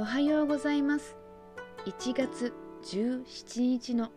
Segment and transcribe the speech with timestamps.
[0.00, 1.16] おはようございます。
[1.84, 2.54] 1月
[2.84, 4.12] 17日の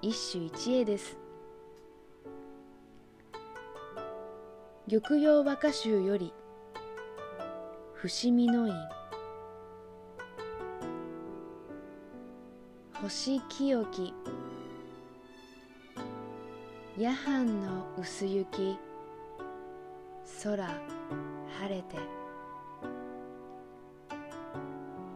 [0.00, 1.18] 一首一会です。
[4.90, 6.32] 玉葉和歌集より
[7.92, 8.74] 伏見の院。
[13.02, 14.14] 星清き。
[16.96, 18.78] 夜半の薄雪。
[20.42, 22.27] 空晴れて。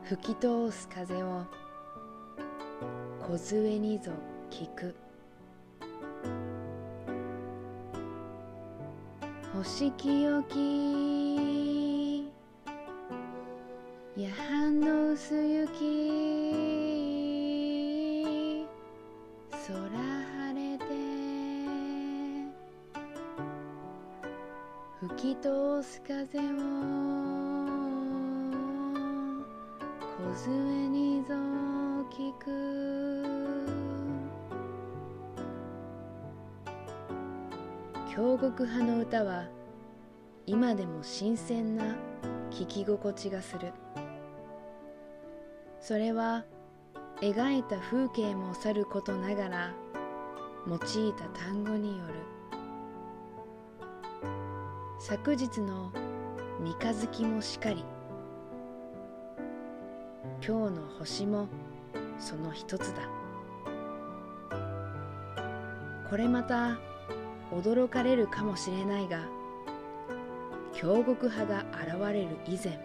[0.05, 1.45] 吹き通す風を
[3.21, 4.11] 梢にぞ
[4.51, 4.95] 聞く。
[9.55, 12.27] 星清き
[14.17, 15.69] 夜半の薄雪
[19.67, 20.85] 空晴れて
[25.15, 27.82] 吹き通す風を。
[30.35, 31.35] 梢にぞ
[32.11, 33.67] 聞く
[38.17, 39.45] 京極派の歌は
[40.47, 41.85] 今でも新鮮な
[42.51, 43.75] 聞き心地がする
[45.81, 46.47] それは
[47.21, 49.75] 描いた風景もさることながら
[50.67, 50.79] 用い
[51.13, 52.15] た単語による
[54.99, 55.93] 昨日の
[56.59, 57.85] 三日月もしかり
[60.45, 61.47] 今日の星も
[62.19, 63.03] その一つだ。
[66.11, 66.79] これまた
[67.53, 69.21] 驚かれるかもしれないが
[70.73, 72.79] 京極派が現れる以前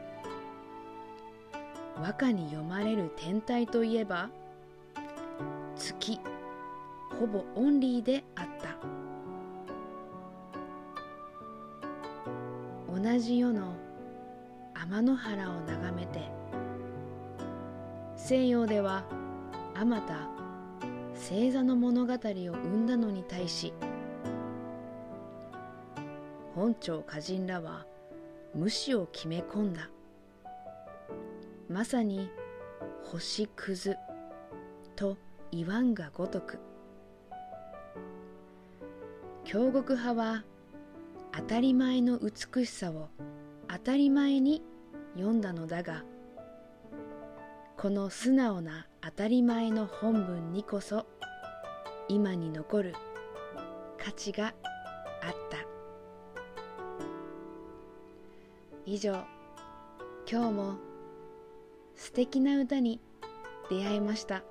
[1.99, 4.30] 和歌に読まれる天体といえば
[5.75, 6.19] 月
[7.19, 8.77] ほぼオンリーであった。
[12.94, 13.73] 同じ世の
[14.75, 16.38] 天の原を眺めて
[18.17, 19.05] 西洋では
[19.73, 20.27] あまた
[21.15, 23.73] 星座の物語を生んだのに対し
[26.53, 27.86] 本朝歌人らは
[28.55, 29.92] 無視を決め込んだ。
[31.69, 32.31] まさに
[33.03, 33.95] 星屑
[34.95, 35.17] と
[35.52, 36.58] 言わんがごとく。
[39.43, 40.43] 京極派は
[41.31, 43.09] 当たり前の美しさを
[43.67, 44.63] 当たり前に
[45.15, 46.03] 読んだのだが
[47.77, 51.05] この素直な当たり前の本文にこそ
[52.08, 52.95] 今に残る
[54.04, 54.54] 価値があっ
[55.52, 55.58] た
[58.83, 59.23] 以上
[60.27, 60.73] 今日も
[61.93, 62.99] 素敵な歌に
[63.70, 64.43] 出会いました。